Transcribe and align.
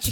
tu 0.00 0.10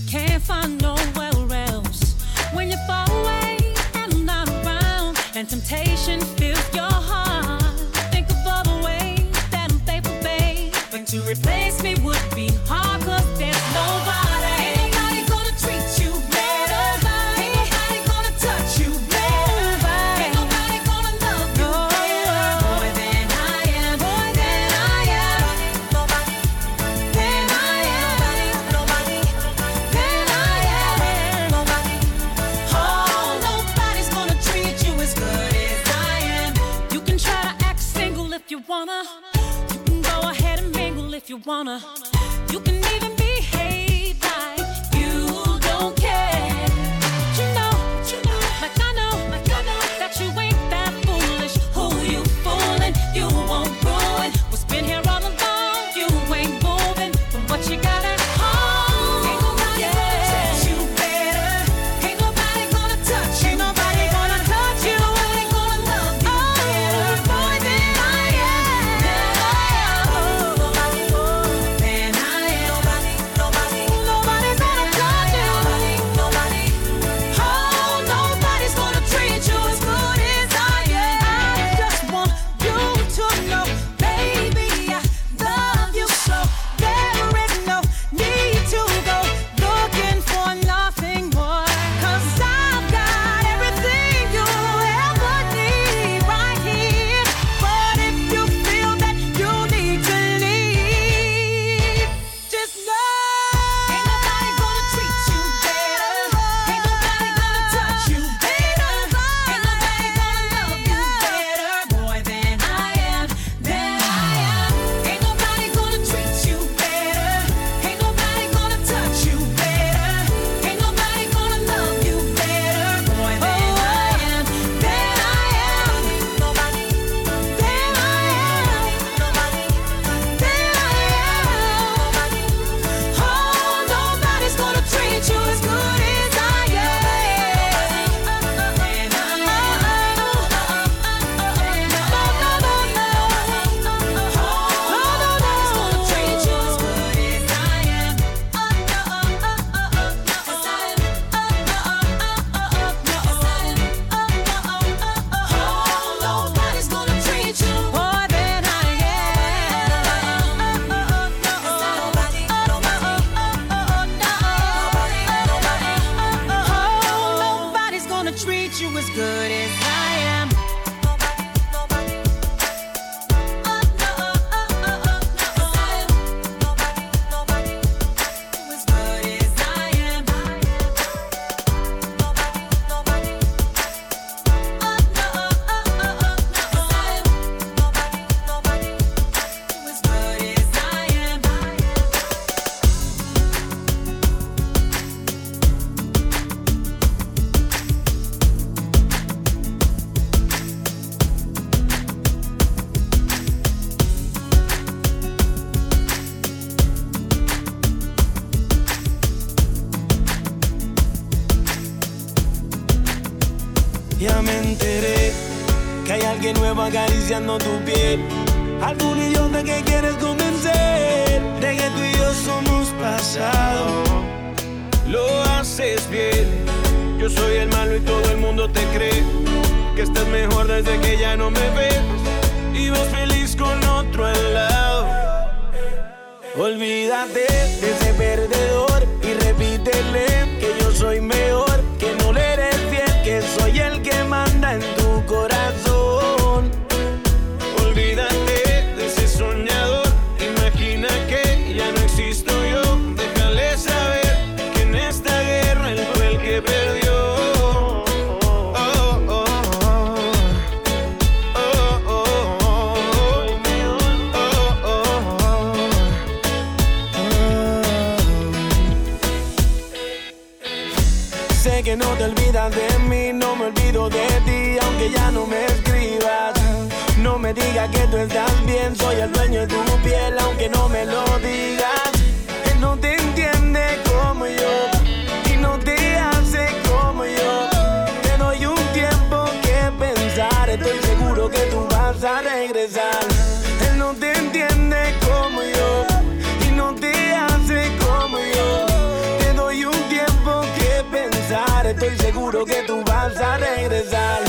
times 303.29 303.41
I 303.41 303.61
dated 303.61 304.15
I 304.15 304.48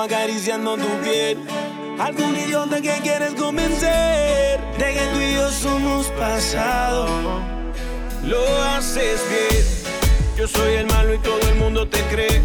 acariciando 0.00 0.76
tu 0.76 0.88
piel. 1.02 1.38
Algún 1.98 2.36
idiota 2.36 2.80
que 2.80 2.92
quieres 3.02 3.34
convencer 3.34 4.58
de 4.78 4.94
que 4.94 5.00
tú 5.12 5.20
y 5.20 5.34
yo 5.34 5.50
somos 5.50 6.06
pasado. 6.18 7.06
Lo 8.24 8.62
haces 8.62 9.20
bien. 9.30 9.64
Yo 10.36 10.48
soy 10.48 10.74
el 10.74 10.86
malo 10.86 11.14
y 11.14 11.18
todo 11.18 11.40
el 11.40 11.54
mundo 11.56 11.88
te 11.88 12.00
cree 12.04 12.42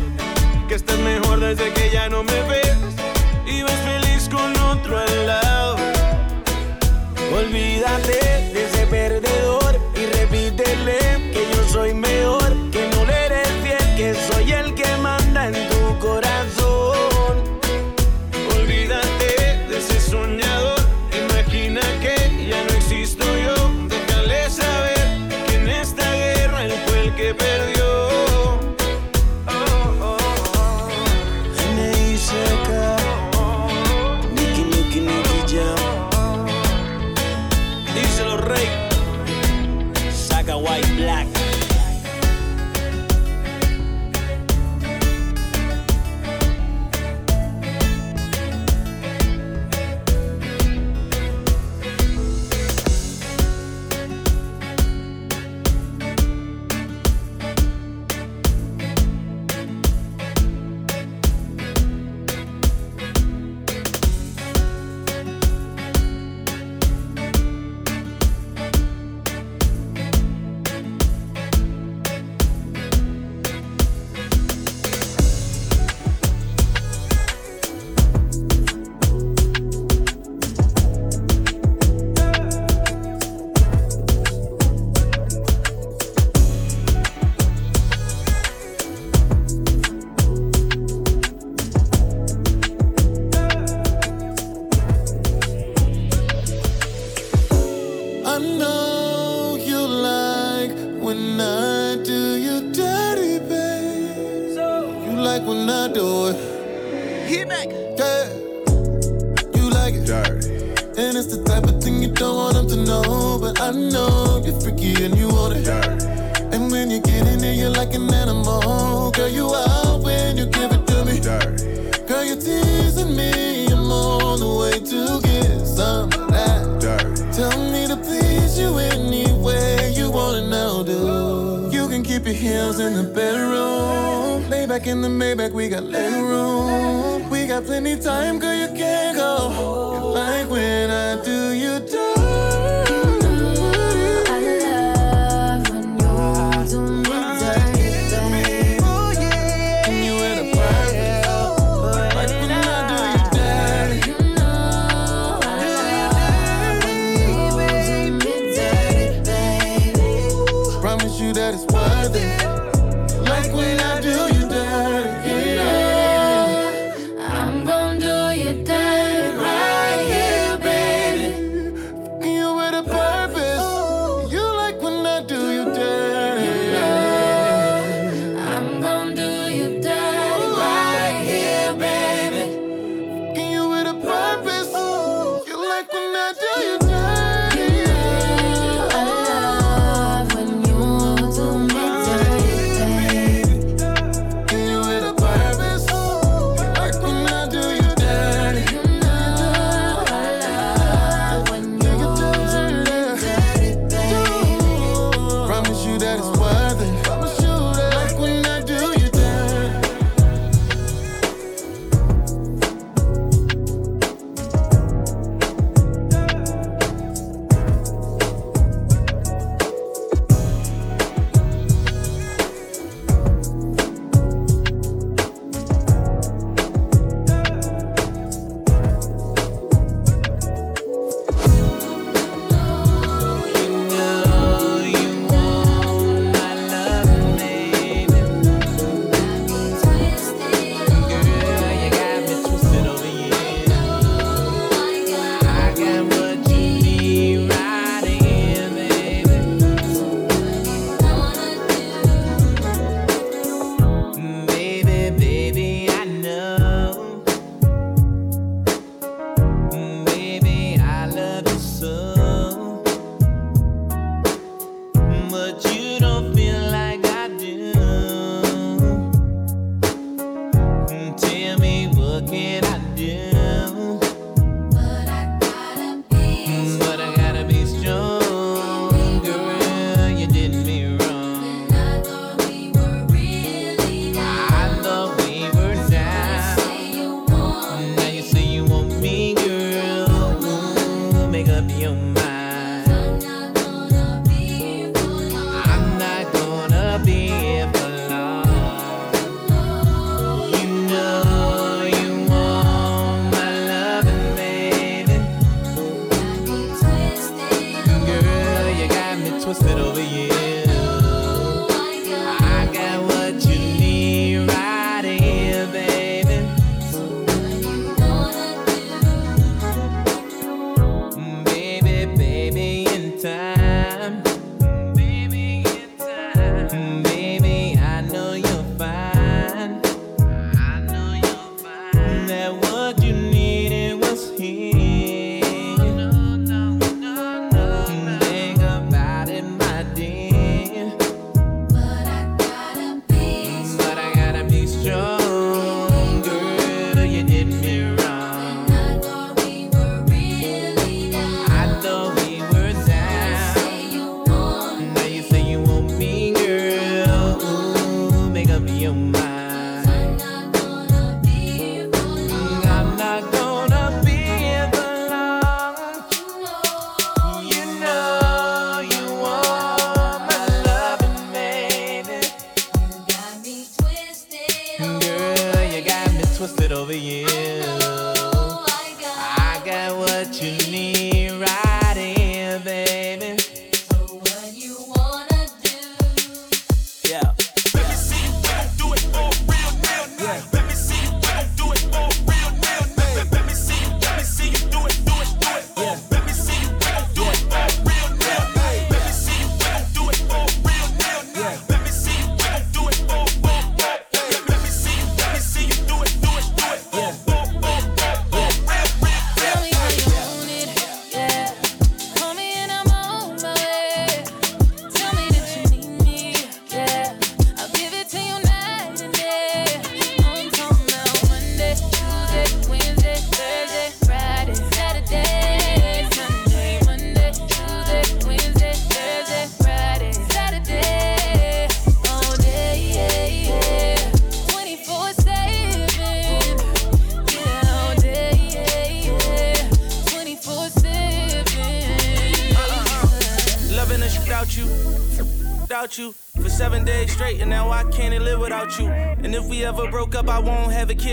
que 0.68 0.76
estás 0.76 1.00
mejor 1.00 1.40
desde 1.40 1.74
que 1.74 1.90
ya 1.90 2.08
no 2.10 2.24
me 2.24 2.42
ves 2.44 2.78
y 3.48 3.64
ves 3.64 3.80
feliz 3.84 4.30
con 4.30 4.56
otro 4.64 5.00
al 5.00 5.28
lado. 5.28 5.78
Olvídate 7.36 8.52
de 8.54 8.66
ese 8.66 8.86
perdedor 8.88 9.80
y 9.96 10.06
repítele 10.18 11.32
que 11.34 11.48
yo 11.54 11.68
soy 11.68 11.94
mejor, 11.94 12.54
que 12.72 12.88
no 12.96 13.06
le 13.06 13.26
eres 13.26 13.48
fiel, 13.64 13.96
que 13.98 14.14
soy 14.14 14.52
el 14.52 14.69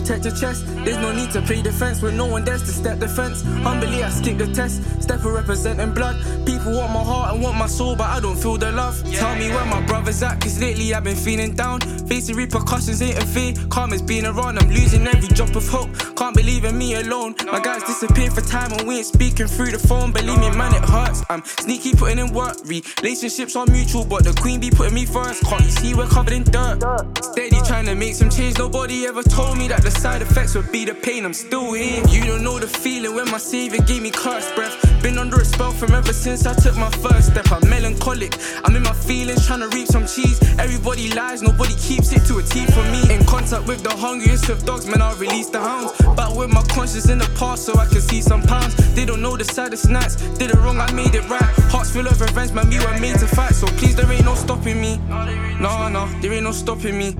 Protect 0.00 0.24
your 0.24 0.34
chest. 0.34 0.66
There's 0.84 0.96
no 0.98 1.12
need 1.12 1.30
to 1.32 1.42
play 1.42 1.62
defense 1.62 2.02
when 2.02 2.16
no 2.16 2.26
one 2.26 2.44
dares 2.44 2.62
to 2.62 2.68
step 2.68 2.98
defense. 2.98 3.42
Humbly, 3.62 4.02
I 4.02 4.10
skip 4.10 4.38
the 4.38 4.46
test. 4.46 4.82
Step 5.02 5.20
for 5.20 5.32
representing 5.32 5.92
blood. 5.92 6.16
People 6.46 6.72
want 6.72 6.92
my 6.92 7.02
heart 7.02 7.34
and 7.34 7.42
want 7.42 7.56
my 7.56 7.66
soul, 7.66 7.96
but 7.96 8.08
I 8.08 8.20
don't 8.20 8.36
feel 8.36 8.56
the 8.56 8.72
love. 8.72 9.02
Tell 9.12 9.34
me 9.36 9.48
where 9.50 9.66
my 9.66 9.80
brother's 9.86 10.22
at, 10.22 10.40
cause 10.40 10.60
lately 10.60 10.94
I've 10.94 11.04
been 11.04 11.16
feeling 11.16 11.54
down. 11.54 11.80
Facing 12.08 12.36
repercussions 12.36 13.02
ain't 13.02 13.18
a 13.18 13.26
fear. 13.26 13.54
Calm 13.68 13.92
as 13.92 14.02
being 14.02 14.26
around, 14.26 14.58
I'm 14.58 14.68
losing 14.68 15.06
every 15.06 15.28
drop 15.28 15.54
of 15.54 15.68
hope. 15.68 15.90
In 16.40 16.78
me 16.78 16.94
alone. 16.94 17.34
My 17.52 17.60
guys 17.60 17.82
disappeared 17.82 18.32
for 18.32 18.40
time 18.40 18.72
and 18.72 18.88
we 18.88 18.96
ain't 18.96 19.06
speaking 19.06 19.46
through 19.46 19.72
the 19.72 19.78
phone. 19.78 20.10
Believe 20.10 20.38
me, 20.38 20.50
man, 20.56 20.74
it 20.74 20.82
hurts. 20.88 21.22
I'm 21.28 21.44
sneaky 21.44 21.92
putting 21.94 22.18
in 22.18 22.32
work. 22.32 22.56
Relationships 22.64 23.56
are 23.56 23.66
mutual, 23.66 24.06
but 24.06 24.24
the 24.24 24.32
queen 24.32 24.58
be 24.58 24.70
putting 24.70 24.94
me 24.94 25.04
first. 25.04 25.44
Can't 25.44 25.62
you 25.62 25.70
see 25.70 25.94
we're 25.94 26.06
covered 26.06 26.32
in 26.32 26.44
dirt? 26.44 26.80
Steady 27.22 27.60
trying 27.66 27.84
to 27.86 27.94
make 27.94 28.14
some 28.14 28.30
change. 28.30 28.56
Nobody 28.56 29.04
ever 29.04 29.22
told 29.22 29.58
me 29.58 29.68
that 29.68 29.82
the 29.82 29.90
side 29.90 30.22
effects 30.22 30.54
would 30.54 30.72
be 30.72 30.86
the 30.86 30.94
pain. 30.94 31.26
I'm 31.26 31.34
still 31.34 31.74
here. 31.74 32.02
You 32.08 32.24
don't 32.24 32.42
know 32.42 32.58
the 32.58 32.66
feeling 32.66 33.14
when 33.14 33.30
my 33.30 33.38
savior 33.38 33.82
gave 33.82 34.02
me 34.02 34.10
cursed 34.10 34.54
breath. 34.54 34.74
Been 35.02 35.18
under 35.18 35.40
a 35.40 35.44
spell 35.44 35.72
from 35.72 35.94
ever 35.94 36.14
since 36.14 36.46
I 36.46 36.54
took 36.54 36.76
my 36.76 36.90
first 36.90 37.32
step. 37.32 37.52
I'm 37.52 37.68
melancholic. 37.68 38.34
I'm 38.64 38.74
in 38.74 38.82
my 38.82 38.94
feelings, 38.94 39.46
trying 39.46 39.60
to 39.60 39.68
reap 39.68 39.88
some 39.88 40.06
cheese. 40.06 40.40
Everybody 40.58 41.12
lies, 41.12 41.42
nobody 41.42 41.74
keeps 41.74 42.12
it 42.12 42.24
to 42.26 42.38
a 42.38 42.42
T 42.42 42.64
for 42.66 42.84
me. 42.90 43.14
In 43.14 43.24
contact 43.26 43.66
with 43.66 43.82
the 43.82 43.94
hungriest 43.94 44.48
of 44.48 44.64
dogs, 44.64 44.86
man, 44.86 45.02
I'll 45.02 45.16
release 45.16 45.50
the 45.50 45.60
hounds. 45.60 45.92
Back 46.30 46.38
with 46.38 46.52
my 46.52 46.62
conscience 46.62 47.08
in 47.08 47.18
the 47.18 47.28
past 47.36 47.64
so 47.66 47.76
I 47.76 47.86
can 47.86 48.00
see 48.00 48.22
some 48.22 48.42
pounds. 48.42 48.74
They 48.94 49.04
don't 49.04 49.20
know 49.20 49.36
the 49.36 49.44
saddest 49.44 49.88
nights. 49.88 50.16
Did 50.38 50.50
it 50.50 50.56
wrong, 50.56 50.78
I 50.78 50.90
made 50.92 51.14
it 51.14 51.28
right. 51.28 51.42
Hearts 51.72 51.90
full 51.90 52.06
of 52.06 52.20
revenge, 52.20 52.52
man, 52.52 52.68
we 52.68 52.78
were 52.78 52.98
made 53.00 53.18
to 53.18 53.26
fight. 53.26 53.52
So 53.54 53.66
please, 53.78 53.96
there 53.96 54.10
ain't 54.12 54.24
no 54.24 54.34
stopping 54.34 54.80
me. 54.80 54.98
No, 55.08 55.88
no, 55.88 56.06
there 56.20 56.32
ain't 56.32 56.44
no 56.44 56.52
stopping 56.52 56.98
me. 56.98 57.16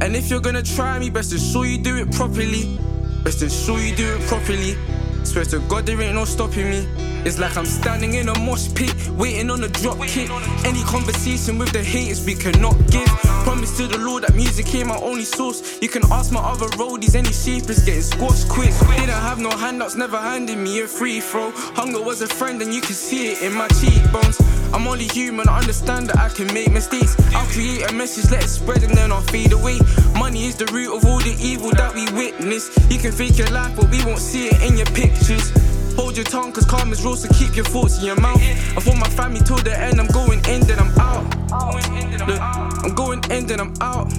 And 0.00 0.16
if 0.16 0.28
you're 0.28 0.40
gonna 0.40 0.62
try 0.62 0.98
me, 0.98 1.08
best 1.08 1.32
ensure 1.32 1.66
you 1.66 1.78
do 1.78 1.96
it 1.96 2.10
properly. 2.12 2.78
Best 3.22 3.42
ensure 3.42 3.78
you 3.78 3.94
do 3.94 4.16
it 4.16 4.20
properly. 4.22 4.76
Swear 5.24 5.44
to 5.46 5.60
God, 5.68 5.86
there 5.86 6.00
ain't 6.00 6.14
no 6.14 6.24
stopping 6.24 6.70
me. 6.70 6.86
It's 7.24 7.38
like 7.38 7.56
I'm 7.56 7.66
standing 7.66 8.14
in 8.14 8.28
a 8.28 8.38
mosh 8.40 8.68
pit, 8.74 8.92
waiting 9.10 9.50
on 9.50 9.62
a 9.62 9.68
drop 9.68 9.98
kick. 10.06 10.28
Any 10.64 10.82
conversation 10.82 11.56
with 11.56 11.70
the 11.72 11.82
haters 11.82 12.24
we 12.26 12.34
cannot 12.34 12.76
give. 12.90 13.06
Promise 13.44 13.76
to 13.76 13.86
the 13.86 13.98
Lord 13.98 14.24
that 14.24 14.34
music 14.34 14.74
ain't 14.74 14.88
my 14.88 14.96
only 14.98 15.24
source. 15.24 15.80
You 15.80 15.88
can 15.88 16.02
ask 16.10 16.32
my 16.32 16.40
other 16.40 16.66
roadies, 16.76 17.14
any 17.14 17.32
shapers 17.32 17.84
getting 17.84 18.02
squashed 18.02 18.48
quick. 18.48 18.72
Didn't 18.98 19.10
have 19.10 19.38
no 19.38 19.50
handouts, 19.50 19.94
never 19.94 20.18
handed 20.18 20.58
me 20.58 20.80
a 20.80 20.88
free 20.88 21.20
throw. 21.20 21.52
Hunger 21.74 22.02
was 22.02 22.22
a 22.22 22.26
friend, 22.26 22.60
and 22.60 22.74
you 22.74 22.80
can 22.80 22.94
see 22.94 23.32
it 23.32 23.42
in 23.42 23.52
my 23.52 23.68
cheekbones. 23.68 24.38
I'm 24.72 24.86
only 24.88 25.06
human, 25.08 25.48
I 25.48 25.58
understand 25.58 26.08
that 26.08 26.18
I 26.18 26.28
can 26.28 26.52
make 26.54 26.72
mistakes. 26.72 27.14
I'll 27.34 27.46
create 27.46 27.90
a 27.90 27.92
message, 27.92 28.30
let 28.30 28.44
it 28.44 28.48
spread, 28.48 28.82
and 28.82 28.94
then 28.94 29.12
I'll 29.12 29.20
fade 29.20 29.52
away. 29.52 29.78
Money 30.18 30.46
is 30.46 30.56
the 30.56 30.66
root 30.66 30.96
of 30.96 31.04
all 31.04 31.18
the 31.18 31.36
evil 31.40 31.70
that 31.72 31.94
we 31.94 32.10
witness. 32.12 32.70
You 32.90 32.98
can 32.98 33.12
fake 33.12 33.38
your 33.38 33.50
life, 33.50 33.76
but 33.76 33.90
we 33.90 34.02
won't 34.04 34.18
see 34.18 34.48
it 34.48 34.62
in 34.62 34.76
your 34.76 34.86
pictures. 34.86 35.52
Hold 35.94 36.16
your 36.16 36.24
tongue, 36.24 36.52
cause 36.52 36.64
calm 36.64 36.90
is 36.90 37.04
rules, 37.04 37.22
so 37.22 37.28
keep 37.34 37.54
your 37.54 37.66
thoughts 37.66 37.98
in 37.98 38.06
your 38.06 38.20
mouth. 38.20 38.40
I 38.40 38.80
want 38.86 38.98
my 38.98 39.08
family 39.10 39.40
till 39.40 39.58
the 39.58 39.78
end, 39.78 40.00
I'm 40.00 40.06
going 40.08 40.40
in, 40.48 40.66
then 40.66 40.78
I'm 40.78 40.90
out. 40.98 41.22
I'm 41.52 42.94
going 42.94 43.22
in, 43.30 43.46
then 43.46 43.60
I'm 43.60 43.74
out. 43.82 44.10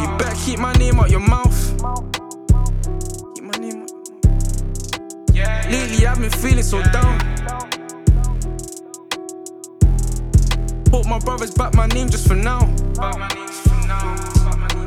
You 0.00 0.08
better 0.16 0.36
keep 0.42 0.58
my 0.58 0.72
name 0.74 0.98
out 0.98 1.10
your 1.10 1.20
mouth. 1.20 1.54
Lately, 5.70 6.06
I've 6.06 6.18
been 6.18 6.30
feeling 6.30 6.62
so 6.62 6.82
down. 6.92 7.73
My 11.06 11.18
brothers 11.18 11.50
back 11.50 11.74
my 11.74 11.86
name 11.88 12.08
just 12.08 12.26
for 12.26 12.34
now. 12.34 12.60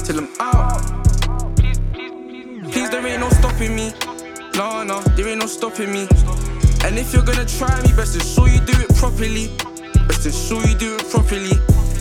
Till 0.04 0.18
I'm 0.18 0.30
out. 0.40 0.82
Please, 2.72 2.90
there 2.90 3.06
ain't 3.06 3.20
no 3.20 3.30
stopping 3.30 3.76
me. 3.76 3.94
No, 4.56 4.84
no, 4.84 5.00
there 5.16 5.28
ain't 5.28 5.40
no 5.40 5.46
stopping 5.46 5.92
me. 5.92 6.08
And 6.84 6.98
if 6.98 7.14
you're 7.14 7.24
gonna 7.24 7.46
try 7.46 7.82
me, 7.84 7.94
best 7.94 8.16
ensure 8.16 8.50
you 8.50 8.60
do 8.62 8.74
it 8.82 8.96
properly. 8.96 9.52
Best 10.08 10.26
ensure 10.26 10.66
you 10.66 10.76
do 10.76 10.96
it 10.96 11.08
properly. 11.12 11.54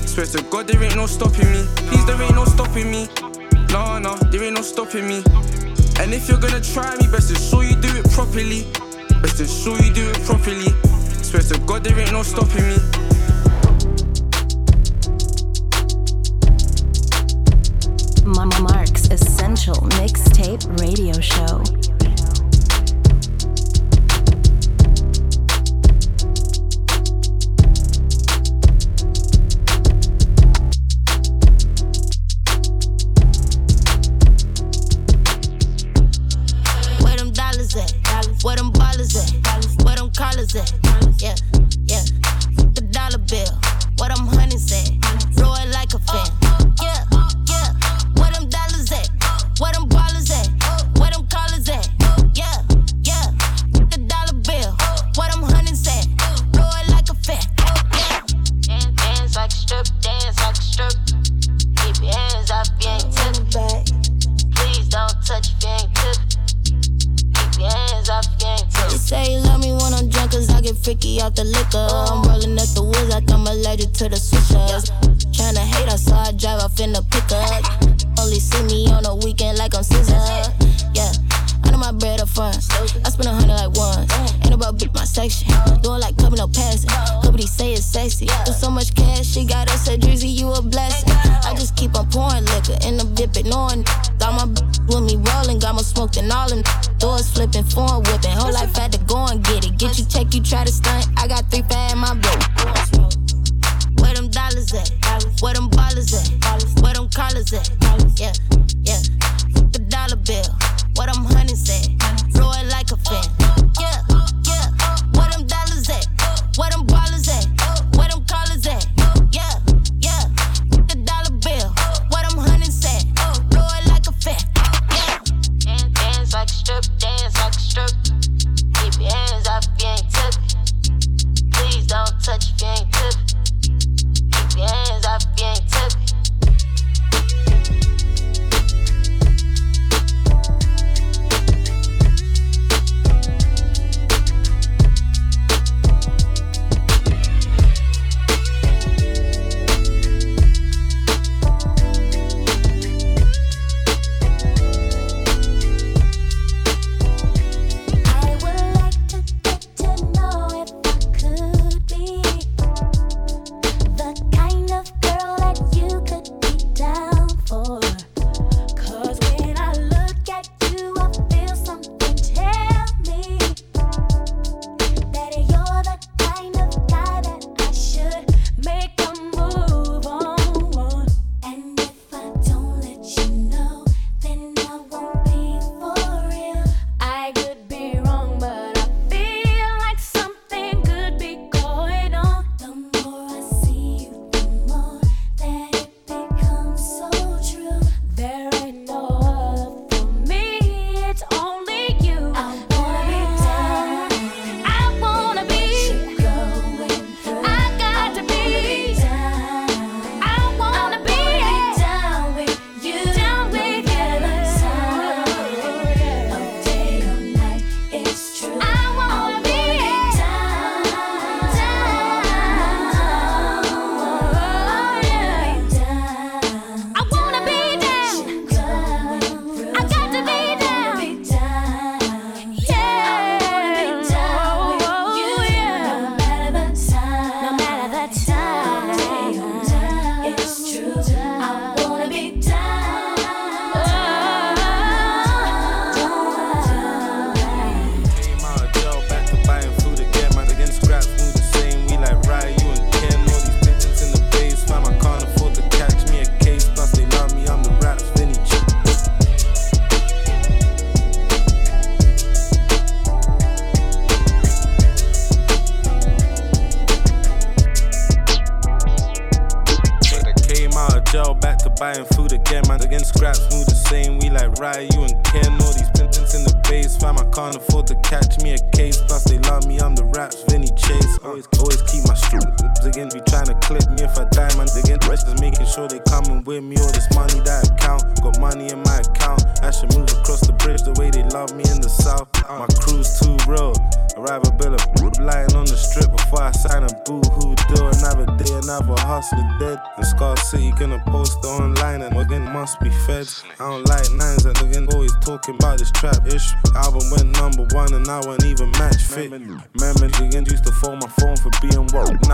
Swear 0.07 0.27
to 0.27 0.43
God, 0.51 0.67
there 0.67 0.83
ain't 0.83 0.97
no 0.97 1.07
stopping 1.07 1.51
me. 1.53 1.67
Please, 1.89 2.07
there 2.07 2.21
ain't 2.23 2.35
no 2.35 2.47
stopping 2.47 2.91
me. 2.91 3.09
No, 3.71 3.99
no, 3.99 4.17
there 4.31 4.43
ain't 4.45 4.55
no 4.55 4.63
stopping 4.63 5.07
me. 5.07 5.23
And 6.01 6.15
if 6.15 6.29
you're 6.29 6.41
gonna 6.41 6.61
try 6.61 6.97
me, 6.97 7.07
best 7.13 7.31
ensure 7.31 7.65
you 7.65 7.77
do 7.77 7.95
it 7.95 8.11
properly. 8.13 8.65
Best 9.21 9.41
ensure 9.41 9.79
you 9.83 9.93
do 9.93 10.09
it 10.09 10.23
properly. 10.25 10.73
Swear 11.23 11.43
to 11.43 11.59
God, 11.67 11.85
there 11.85 11.99
ain't 11.99 12.13
no 12.13 12.23
stopping 12.23 12.67
me. 12.69 13.06
Mark's 18.27 19.09
Essential 19.11 19.77
Mixtape 19.77 20.81
Radio 20.81 21.13
Show. 21.21 21.96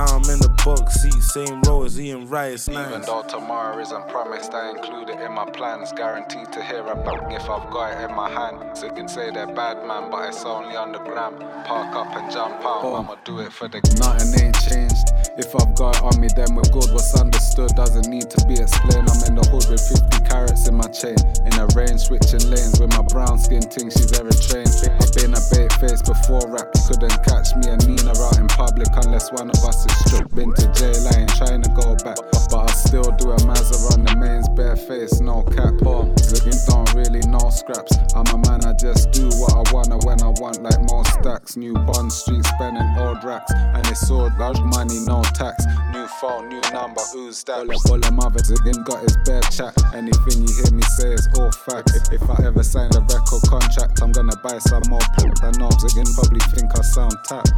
Now 0.03 0.17
I'm 0.17 0.31
in 0.31 0.41
the 0.41 0.49
box 0.65 1.01
seat, 1.01 1.23
same 1.23 1.63
row 1.63 1.85
as 1.85 2.01
Ian 2.01 2.27
Wright. 2.29 2.55
It's 2.55 2.67
nice. 2.67 2.89
Even 2.89 3.03
though 3.03 3.23
tomorrow 3.23 3.79
isn't 3.79 4.09
promised, 4.09 4.53
I 4.53 4.71
include 4.71 5.11
it 5.11 5.21
in 5.21 5.31
my 5.31 5.49
plans. 5.49 5.93
Guaranteed 5.93 6.53
to 6.55 6.61
hear 6.61 6.85
about 6.85 7.33
if 7.33 7.43
I've 7.43 7.71
got 7.71 7.93
it 7.93 8.11
in 8.11 8.17
my 8.17 8.29
hand. 8.29 8.77
So 8.77 8.87
you 8.87 8.93
can 8.95 9.07
say 9.07 9.31
they're 9.31 9.47
bad 9.47 9.87
man, 9.87 10.11
but 10.11 10.29
it's 10.29 10.45
only 10.45 10.75
on 10.75 10.91
the 10.91 10.99
gram. 10.99 11.39
Park 11.65 11.95
up 11.95 12.17
and 12.17 12.33
jump 12.33 12.57
out, 12.65 12.83
oh. 12.83 12.97
I'ma 12.97 13.15
do 13.25 13.39
it 13.39 13.53
for 13.53 13.69
the. 13.69 13.79
Nothing 14.01 14.47
ain't 14.47 14.52
changed. 14.73 15.13
If 15.37 15.55
I've 15.57 15.75
got 15.75 16.03
on 16.03 16.21
me, 16.21 16.29
then 16.37 16.55
we're 16.55 16.69
good. 16.73 16.93
What's 16.93 17.15
understood 17.19 17.73
doesn't 17.77 18.09
need 18.09 18.29
to 18.31 18.41
be 18.47 18.55
explained. 18.61 19.09
I'm 19.09 19.23
in 19.29 19.35
the 19.37 19.45
hood 19.49 19.65
with 19.69 19.81
50 19.81 20.29
carats 20.29 20.69
in 20.69 20.77
my 20.77 20.89
chain. 20.93 21.17
In 21.45 21.53
a 21.57 21.67
range, 21.73 22.09
switching 22.09 22.45
lanes 22.53 22.81
with 22.81 22.93
my 22.93 23.05
brown 23.09 23.39
skin 23.39 23.65
ting, 23.65 23.89
she's 23.89 24.13
ever 24.21 24.33
trained. 24.33 24.73
I've 25.01 25.13
been 25.17 25.33
a 25.33 25.43
bait 25.53 25.73
face 25.81 26.03
before 26.05 26.45
rap. 26.53 26.69
Couldn't 26.89 27.17
catch 27.25 27.57
me 27.57 27.73
and 27.73 27.81
Nina 27.89 28.13
out 28.13 28.37
in 28.37 28.49
public 28.49 28.93
unless 28.93 29.33
one 29.33 29.49
of 29.49 29.61
us 29.65 29.89
is 29.89 29.95
stripped. 30.05 30.35
Been 30.37 30.53
to 30.53 30.67
jail, 30.77 31.01
I 31.09 31.25
ain't 31.25 31.35
trying 31.41 31.63
to 31.65 31.73
go 31.73 31.97
back. 32.05 32.21
But 32.53 32.69
I 32.69 32.73
still 32.73 33.09
do 33.17 33.33
a 33.33 33.39
mazza 33.49 33.97
on 33.97 34.05
the 34.05 34.13
mains, 34.17 34.49
bare 34.53 34.77
face, 34.77 35.21
no 35.21 35.43
cap. 35.43 35.73
Oh, 35.89 36.13
Ziggin 36.21 36.61
don't 36.69 36.93
really 36.93 37.25
know 37.25 37.49
scraps. 37.49 37.97
I'm 38.13 38.29
a 38.29 38.39
man, 38.45 38.65
I 38.69 38.77
just 38.77 39.13
do 39.13 39.33
what 39.41 39.57
I 39.57 39.65
wanna 39.73 39.97
when 40.05 40.21
I 40.21 40.29
want, 40.37 40.63
like 40.63 40.81
more 40.93 41.05
stacks. 41.05 41.57
New 41.57 41.73
Bond 41.73 42.13
Street 42.13 42.45
spending 42.45 42.87
old 42.99 43.25
racks. 43.25 43.53
And 43.53 43.87
it's 43.89 44.11
all 44.11 44.31
large 44.39 44.61
money, 44.65 44.99
no 45.07 45.23
tax. 45.35 45.65
New 45.93 46.07
phone, 46.21 46.49
new 46.49 46.61
number, 46.73 47.01
who's 47.13 47.43
that? 47.45 47.69
All, 47.89 47.97
of 47.97 48.13
mother 48.13 48.41
Ziggin 48.41 48.85
got 48.85 49.03
his 49.03 49.17
bare 49.25 49.43
chat. 49.51 49.75
Anything 49.95 50.47
you 50.47 50.53
hear 50.55 50.73
me 50.73 50.83
say 50.99 51.13
is 51.13 51.29
all 51.39 51.51
facts. 51.53 51.97
If, 51.97 52.23
if 52.23 52.31
I 52.31 52.47
ever 52.47 52.63
sign 52.63 52.91
a 52.95 53.01
record 53.01 53.43
contract, 53.49 54.03
I'm 54.03 54.13
gonna 54.13 54.37
buy 54.43 54.59
some 54.59 54.83
more. 54.89 55.01
I 55.43 55.51
know 55.59 55.69
Ziggin 55.81 56.09
probably 56.15 56.41
think 56.55 56.77
I 56.79 56.83
sound 56.83 57.15
tapped. 57.25 57.53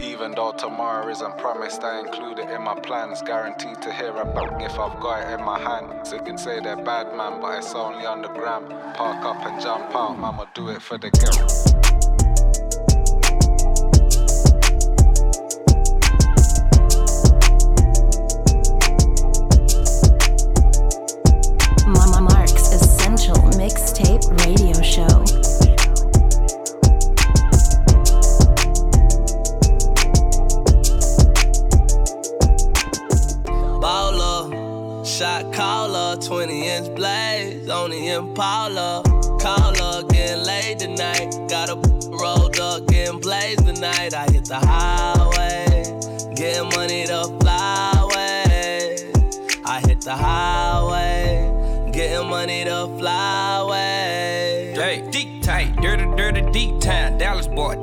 Even 0.00 0.32
though 0.32 0.52
tomorrow 0.52 1.08
isn't 1.08 1.38
promised, 1.38 1.82
I 1.82 2.00
include 2.00 2.38
it 2.38 2.48
in 2.48 2.62
my 2.62 2.78
plans. 2.80 3.20
Guaranteed 3.22 3.82
to 3.82 3.92
hear 3.92 4.16
about 4.16 4.62
if 4.62 4.78
I've 4.78 4.98
got 5.00 5.22
it 5.22 5.38
in 5.38 5.44
my 5.44 5.58
hand. 5.58 6.06
So 6.06 6.16
you 6.16 6.22
can 6.22 6.38
say 6.38 6.60
they're 6.60 6.76
bad 6.76 7.14
man, 7.16 7.40
but 7.40 7.58
it's 7.58 7.74
only 7.74 8.06
on 8.06 8.22
the 8.22 8.28
gram. 8.28 8.68
Park 8.94 9.24
up 9.24 9.44
and 9.46 9.60
jump 9.60 9.94
out, 9.94 10.18
mama 10.18 10.48
do 10.54 10.68
it 10.70 10.80
for 10.80 10.98
the 10.98 11.10
girl. 11.10 12.19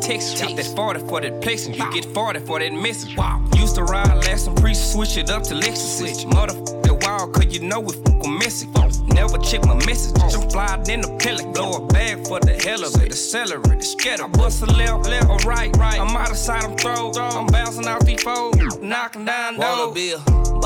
Texas. 0.07 0.39
Got 0.39 0.55
that 0.55 0.65
40 0.65 0.99
for 1.01 1.19
that 1.19 1.41
plexing. 1.41 1.75
You 1.75 1.91
get 1.91 2.05
40 2.13 2.39
for 2.39 2.59
that 2.59 2.71
message. 2.71 3.17
Wow. 3.17 3.43
Used 3.57 3.75
to 3.75 3.83
ride 3.83 4.07
last 4.25 4.47
and 4.47 4.55
pre 4.55 4.73
switch 4.73 5.17
it 5.17 5.29
up 5.29 5.43
to 5.43 5.53
Lexus. 5.53 5.97
Switch. 5.99 6.25
Motherfucker 6.25 6.77
wild, 7.05 7.33
cause 7.33 7.45
you 7.53 7.59
know 7.59 7.81
we 7.81 7.93
fuck 7.93 8.19
with 8.19 8.39
messy. 8.39 8.67
Never 9.07 9.37
check 9.39 9.65
my 9.65 9.75
message. 9.85 10.15
I'm 10.21 10.49
fly 10.49 10.81
in 10.87 11.01
the 11.01 11.17
pellet. 11.19 11.53
Blow 11.53 11.71
a 11.71 11.87
bag 11.87 12.25
for 12.25 12.39
the 12.39 12.53
hell 12.63 12.85
of 12.85 12.95
it. 13.01 13.09
The 13.09 13.15
celery, 13.17 13.75
the 13.75 13.81
scatter. 13.81 14.27
Bust 14.29 14.61
a 14.61 14.65
left, 14.67 15.09
left, 15.09 15.29
or 15.29 15.37
right, 15.39 15.75
right. 15.77 15.99
I'm 15.99 16.15
out 16.15 16.31
of 16.31 16.37
sight, 16.37 16.63
I'm 16.63 16.77
throw. 16.77 17.11
I'm 17.13 17.47
bouncing 17.47 17.87
out 17.87 18.05
these 18.05 18.23
foes. 18.23 18.55
Knocking 18.79 19.25
down 19.25 19.55
doors. 19.55 20.56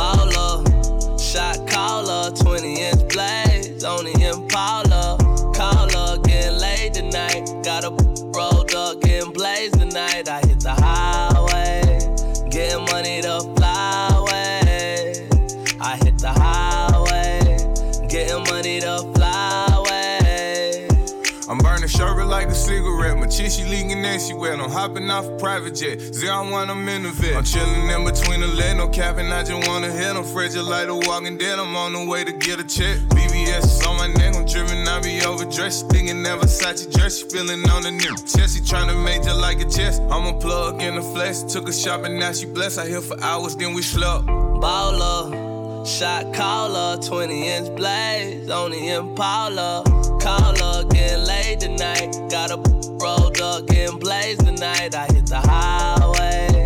Chishy 23.52 23.70
leaking 23.70 24.04
and 24.06 24.22
she 24.22 24.34
wet. 24.34 24.60
I'm 24.60 24.70
hopping 24.70 25.10
off 25.10 25.26
a 25.28 25.38
private 25.38 25.76
jet. 25.76 26.00
Zero 26.00 26.50
one, 26.50 26.70
I'm 26.70 26.88
in 26.88 27.04
the 27.04 27.10
vet. 27.10 27.36
I'm 27.36 27.44
chilling 27.44 27.90
in 27.90 28.06
between 28.06 28.42
the 28.42 28.48
lead, 28.48 28.78
no 28.78 28.88
capping. 28.88 29.32
I 29.32 29.44
just 29.44 29.68
wanna 29.68 29.92
hit. 29.92 30.16
I'm 30.16 30.24
fragile 30.24 30.64
like 30.64 30.88
a 30.88 30.96
walking 30.96 31.38
dead. 31.38 31.60
I'm 31.60 31.76
on 31.76 31.94
the 31.94 32.06
way 32.06 32.24
to 32.24 32.32
get 32.32 32.60
a 32.60 32.64
check. 32.64 32.98
BBS 33.10 33.64
is 33.64 33.86
on 33.86 33.98
my 33.98 34.08
neck. 34.08 34.36
I'm 34.36 34.46
driven, 34.46 34.88
I 34.88 35.02
be 35.02 35.22
overdressed. 35.22 35.90
Thinking 35.90 36.24
that 36.24 36.40
Versace 36.40 36.92
dress. 36.92 37.20
She 37.20 37.26
feeling 37.30 37.68
on 37.70 37.84
the 37.84 37.92
new 37.92 38.16
chest. 38.18 38.56
She 38.56 38.64
trying 38.64 38.88
to 38.88 38.96
major 38.96 39.34
like 39.34 39.60
a 39.62 39.70
chest. 39.70 40.02
I'm 40.10 40.26
a 40.28 40.40
plug 40.40 40.82
in 40.82 40.96
the 40.96 41.02
flesh. 41.02 41.44
Took 41.44 41.68
a 41.68 41.74
shopping, 41.74 42.20
now 42.20 42.32
she 42.32 42.46
blessed. 42.46 42.80
I 42.80 42.88
here 42.88 43.02
for 43.02 43.20
hours, 43.22 43.56
then 43.56 43.74
we 43.74 43.82
slept. 43.82 44.28
Baller, 44.28 45.51
shot 45.86 46.34
caller, 46.34 46.98
20 47.02 47.48
inch 47.48 47.76
blaze 47.76 48.50
on 48.50 48.72
the 48.72 48.90
Impala. 48.90 49.84
Caller, 50.22 50.84
getting 50.90 51.24
laid 51.26 51.60
tonight. 51.60 52.12
Got 52.30 52.52
a 52.52 52.58
rolled 53.02 53.40
up, 53.42 53.68
getting 53.68 53.98
blazed 53.98 54.46
tonight. 54.46 54.96
I 54.96 55.06
hit 55.08 55.28
the 55.28 55.40
highway, 55.40 56.66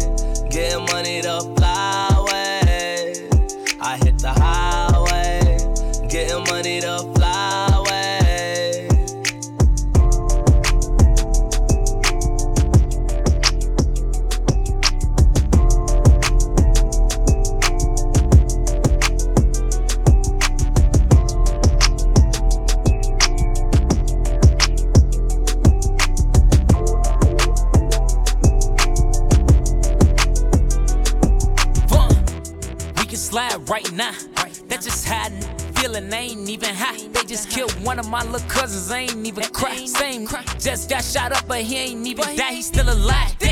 getting 0.49 0.85
money 0.85 1.21
to 1.21 1.41
fly 1.55 2.09
away. 2.17 3.29
I 3.81 3.97
hit 4.03 4.17
the 4.19 4.33
highway, 4.33 6.07
getting 6.09 6.43
money 6.45 6.81
to 6.81 6.99
fly 7.15 7.34
shot 41.05 41.31
up, 41.31 41.47
but 41.47 41.61
he 41.61 41.77
ain't 41.77 42.07
even 42.07 42.35
die. 42.35 42.53
He's 42.53 42.67
still 42.67 42.89
alive. 42.89 43.44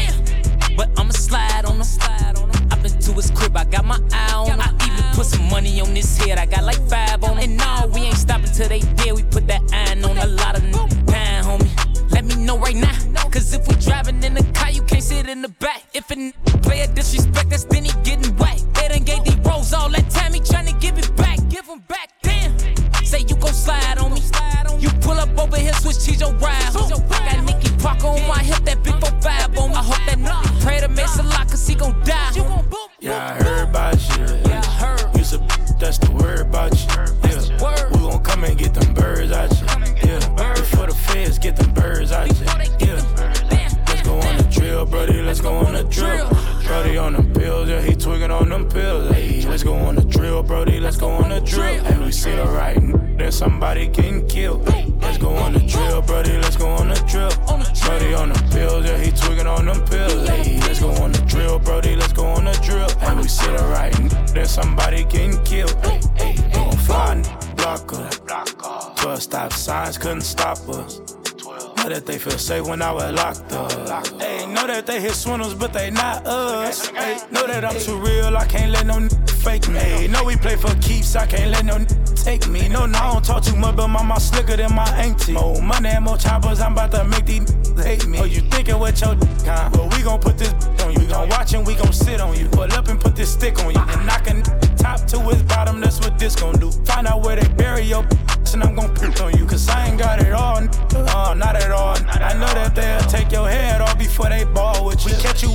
That 72.05 72.11
they 72.11 72.19
feel 72.19 72.37
safe 72.37 72.65
when 72.65 72.81
I 72.81 72.91
was 72.91 73.11
locked 73.13 73.51
up. 73.53 74.07
Hey, 74.21 74.45
know 74.47 74.67
that 74.67 74.85
they 74.85 74.99
hit 75.01 75.13
swindles, 75.13 75.53
but 75.53 75.73
they 75.73 75.89
not 75.91 76.25
us. 76.25 76.87
Hey, 76.89 77.17
know 77.31 77.47
that 77.47 77.63
I'm 77.65 77.79
too 77.79 77.97
real, 77.99 78.35
I 78.35 78.45
can't 78.45 78.71
let 78.71 78.85
no 78.85 78.95
n- 78.95 79.09
fake 79.27 79.67
me. 79.69 79.79
Hey, 79.79 80.07
know 80.07 80.23
we 80.23 80.35
play 80.35 80.55
for 80.55 80.73
keeps, 80.81 81.15
I 81.15 81.25
can't 81.25 81.51
let 81.51 81.65
no 81.65 81.75
n- 81.75 81.87
take 82.15 82.47
me. 82.47 82.67
No, 82.67 82.85
no, 82.85 82.97
I 82.97 83.13
don't 83.13 83.25
talk 83.25 83.43
too 83.43 83.55
much, 83.55 83.75
but 83.75 83.87
my 83.87 84.03
mouth 84.03 84.21
slicker 84.21 84.57
than 84.57 84.73
my 84.75 84.87
auntie. 84.97 85.33
More 85.33 85.61
money 85.61 85.89
and 85.89 86.05
more 86.05 86.17
choppers, 86.17 86.59
I'm 86.59 86.73
about 86.73 86.91
to 86.91 87.03
make 87.05 87.25
these 87.25 87.49
n- 87.51 87.77
hate 87.77 88.05
me. 88.07 88.19
Oh, 88.19 88.25
you 88.25 88.41
thinking 88.41 88.79
what 88.79 88.99
your 89.01 89.15
d- 89.15 89.27
huh? 89.45 89.69
But 89.71 89.95
we 89.95 90.03
gon' 90.03 90.19
put 90.19 90.37
this 90.37 90.53
on 90.83 90.93
you. 90.93 90.99
We 90.99 91.07
gon' 91.07 91.29
watch 91.29 91.53
and 91.53 91.65
we 91.65 91.75
gon' 91.75 91.93
sit 91.93 92.19
on 92.21 92.37
you. 92.37 92.47
Pull 92.49 92.71
up 92.73 92.87
and 92.87 92.99
put 92.99 93.15
this 93.15 93.31
stick 93.33 93.59
on 93.59 93.73
you. 93.73 93.79
And 93.79 94.05
knock 94.05 94.27
a 94.27 94.41
top 94.77 95.05
to 95.07 95.19
his 95.21 95.41
bottom, 95.43 95.79
that's 95.79 95.99
what 95.99 96.17
this 96.19 96.35
gon' 96.35 96.59
do. 96.59 96.71
Find 96.85 97.07
out 97.07 97.23
where 97.23 97.35
they 97.35 97.47
bury 97.53 97.83
your 97.83 98.05
and 98.53 98.63
I'm 98.63 98.75
gon' 98.75 98.93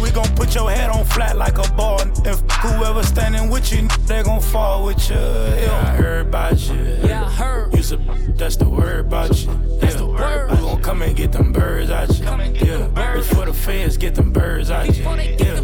We 0.09 0.14
gon' 0.14 0.35
put 0.37 0.55
your 0.55 0.71
head 0.71 0.88
on 0.88 1.05
flat 1.05 1.37
like 1.37 1.59
a 1.59 1.71
ball. 1.75 2.01
If 2.25 2.40
whoever 2.62 3.03
standing 3.03 3.51
with 3.51 3.71
you, 3.71 3.87
they 4.07 4.23
gon' 4.23 4.40
fall 4.40 4.87
with 4.87 5.11
you. 5.11 5.16
Yeah, 5.16 5.85
I 5.85 5.97
heard 5.97 6.29
about 6.29 6.59
you. 6.66 6.97
Yeah, 7.05 7.27
I 7.27 7.31
heard. 7.31 7.75
You's 7.75 7.92
a, 7.92 7.99
that's 8.29 8.57
the 8.57 8.71
word 8.71 9.01
about 9.01 9.38
you. 9.38 9.53
That's 9.79 9.97
yeah. 9.97 10.01
the 10.01 10.07
word. 10.07 10.51
We 10.51 10.57
gon' 10.57 10.81
come 10.81 11.03
and 11.03 11.14
get 11.14 11.33
them 11.33 11.53
birds 11.53 11.90
out 11.90 12.09
you. 12.18 12.25
Yeah, 12.25 13.16
before 13.16 13.44
the 13.44 13.53
feds 13.53 13.99
get 13.99 14.14
them 14.14 14.33
birds 14.33 14.71
out 14.71 14.87
you. 14.97 15.05
Yeah. 15.05 15.61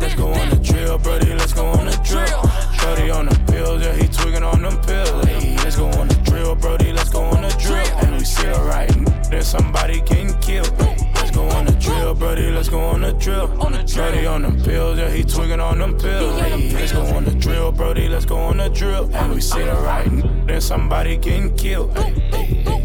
Let's 0.00 0.16
go 0.16 0.32
on 0.32 0.50
the 0.50 0.60
drill, 0.60 0.98
brody. 0.98 1.32
Let's 1.32 1.52
go 1.52 1.66
on 1.66 1.86
the 1.86 1.96
drill. 2.02 2.42
Brody 2.80 3.10
on 3.12 3.26
the 3.26 3.52
pills, 3.52 3.80
yeah, 3.80 3.94
he 3.94 4.08
twigging 4.08 4.42
on 4.42 4.62
them 4.62 4.76
pills. 4.80 5.24
Hey, 5.24 5.56
let's 5.58 5.76
go 5.76 5.86
on 5.86 6.08
the 6.08 6.16
drill, 6.24 6.56
brody. 6.56 6.92
Let's 6.92 7.10
go 7.10 7.22
on 7.22 7.42
the 7.42 7.56
drill. 7.60 7.86
And 7.98 8.16
we 8.16 8.24
see 8.24 8.48
right, 8.48 8.90
there's 9.30 9.46
somebody 9.46 10.00
getting 10.00 10.36
killed. 10.40 10.91
Let's 11.82 11.88
go 11.88 11.98
on 11.98 12.12
the 12.12 12.12
drill, 12.12 12.14
brody. 12.14 12.50
Let's 12.52 12.68
go 12.68 12.80
on 12.80 13.00
the 13.00 13.12
drill. 13.12 13.48
Brody 13.48 14.26
on 14.26 14.42
them 14.42 14.62
pills, 14.62 14.98
yeah, 14.98 15.10
he 15.10 15.24
twigging 15.24 15.58
on 15.58 15.80
them 15.80 15.98
pills. 15.98 16.40
Hey, 16.40 16.70
let's 16.72 16.92
go 16.92 17.02
on 17.06 17.24
the 17.24 17.34
drill, 17.34 17.72
brody. 17.72 18.08
Let's 18.08 18.24
go 18.24 18.36
on 18.36 18.58
the 18.58 18.68
drill. 18.68 19.10
And 19.12 19.34
we 19.34 19.40
see 19.40 19.64
the 19.64 19.72
right, 19.72 20.08
then 20.46 20.60
somebody 20.60 21.16
getting 21.16 21.56
killed. 21.56 21.96
Hey, 21.98 22.12
hey, 22.30 22.81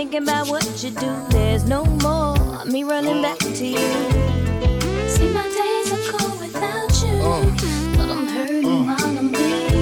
thinking 0.00 0.22
about 0.22 0.48
what 0.48 0.64
you 0.82 0.90
do. 0.92 1.12
There's 1.28 1.64
no 1.64 1.84
more 1.84 2.64
me 2.64 2.84
running 2.84 3.20
back 3.20 3.38
to 3.38 3.66
you. 3.66 3.90
See, 5.12 5.28
my 5.28 5.46
days 5.60 5.92
are 5.92 6.04
cold 6.10 6.40
without 6.40 6.92
you, 7.04 7.18
but 7.98 8.08
I'm 8.08 8.26
hurting 8.26 8.86
while 8.86 8.96
I'm 8.96 9.30
with 9.30 9.40
you. 9.40 9.80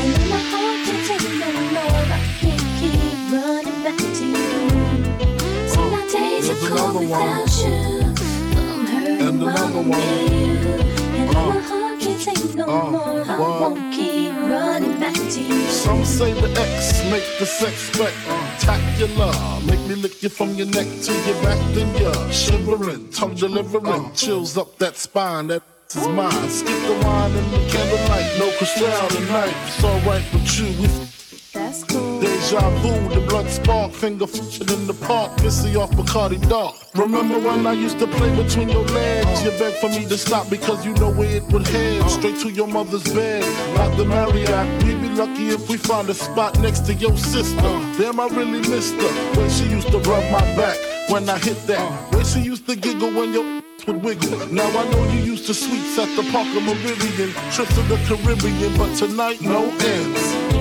And 0.00 0.08
then 0.14 0.28
my 0.30 0.42
heart 0.52 0.78
can 0.86 0.98
take 1.08 1.26
no 1.42 1.48
more. 1.74 2.02
I 2.06 2.20
can't 2.38 2.66
keep 2.78 3.18
running 3.34 3.80
back 3.82 3.98
to 4.18 4.24
you. 4.34 4.46
See, 5.72 5.86
my 5.90 6.02
days 6.14 6.46
are 6.52 6.60
cold 6.68 6.94
without 7.00 7.50
you, 7.62 7.78
but 8.54 8.64
I'm 8.72 8.86
hurting 8.86 9.40
while 9.40 9.58
I'm 9.58 9.88
with 9.90 10.30
you. 10.30 10.52
And 11.18 11.28
then 11.28 11.48
my 11.48 11.60
heart 11.68 12.00
can't 12.00 12.20
take 12.22 12.54
no 12.54 12.66
more. 12.92 13.24
I 13.26 13.38
won't 13.40 13.92
keep 13.92 14.11
Some 15.32 16.04
say 16.04 16.34
the 16.34 16.50
X 16.60 17.02
make 17.10 17.24
the 17.38 17.46
sex 17.46 17.90
spectacular. 17.90 19.32
Make 19.64 19.80
me 19.88 19.94
lick 19.94 20.22
you 20.22 20.28
from 20.28 20.54
your 20.56 20.66
neck 20.66 20.86
to 20.86 21.12
your 21.12 21.42
back, 21.42 21.58
then 21.74 21.88
you're 21.96 22.32
shivering, 22.32 23.08
tongue 23.10 23.34
delivering, 23.34 24.12
chills 24.12 24.58
up 24.58 24.76
that 24.78 24.96
spine. 24.96 25.46
That 25.46 25.62
is 25.88 26.06
mine. 26.08 26.50
Skip 26.50 26.76
the 26.86 27.00
wine 27.02 27.32
and 27.32 27.50
the 27.50 27.58
candlelight, 27.70 28.38
no 28.38 28.50
crystal 28.58 29.08
tonight. 29.08 29.54
It's 29.66 29.82
alright 29.82 30.32
with 30.34 30.58
you. 30.58 30.66
We 30.82 30.88
That's 31.54 31.84
cool. 31.84 32.20
Deja 32.20 32.68
vu, 32.80 33.14
the 33.14 33.26
blood 33.26 33.48
spark, 33.48 33.92
finger 33.92 34.24
f***ing 34.24 34.68
in 34.68 34.86
the 34.86 34.94
park, 34.94 35.32
pissy 35.38 35.76
off 35.76 35.90
Bacardi 35.92 36.46
Dark. 36.46 36.74
Remember 36.94 37.38
when 37.38 37.66
I 37.66 37.72
used 37.72 37.98
to 38.00 38.06
play 38.06 38.34
between 38.36 38.68
your 38.68 38.84
legs? 38.84 39.42
You 39.42 39.50
begged 39.52 39.78
for 39.78 39.88
me 39.88 40.04
to 40.06 40.18
stop 40.18 40.50
because 40.50 40.84
you 40.84 40.92
know 40.94 41.10
where 41.10 41.36
it 41.36 41.44
would 41.44 41.66
head. 41.66 42.10
Straight 42.10 42.38
to 42.40 42.50
your 42.50 42.68
mother's 42.68 43.04
bed, 43.04 43.44
not 43.76 43.96
the 43.96 44.04
Marriott. 44.04 44.82
Lucky 45.14 45.48
if 45.48 45.68
we 45.68 45.76
find 45.76 46.08
a 46.08 46.14
spot 46.14 46.58
next 46.60 46.80
to 46.86 46.94
your 46.94 47.16
sister. 47.16 47.60
Damn, 47.98 48.18
I 48.18 48.28
really 48.28 48.60
missed 48.68 48.94
her 48.94 49.12
when 49.36 49.50
she 49.50 49.64
used 49.64 49.88
to 49.88 49.98
rub 49.98 50.24
my 50.32 50.40
back 50.56 50.78
when 51.08 51.28
I 51.28 51.38
hit 51.38 51.58
that. 51.66 52.14
When 52.14 52.24
she 52.24 52.40
used 52.40 52.66
to 52.66 52.76
giggle 52.76 53.12
when 53.12 53.32
your 53.32 53.44
would 53.86 54.02
wiggle. 54.02 54.46
Now 54.48 54.68
I 54.68 54.88
know 54.90 55.04
you 55.12 55.20
used 55.20 55.46
to 55.46 55.54
suites 55.54 55.98
at 55.98 56.08
the 56.16 56.22
Parker 56.30 56.60
Meridien, 56.60 57.32
trips 57.54 57.74
to 57.74 57.82
the 57.82 57.96
Caribbean, 58.06 58.76
but 58.78 58.96
tonight 58.96 59.40
no 59.42 59.64
ends. 59.80 60.51